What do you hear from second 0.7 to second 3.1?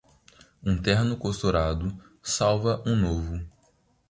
terno costurado salva um